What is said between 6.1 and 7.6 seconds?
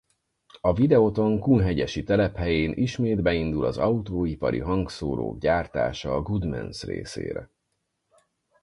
a Goodmans részére.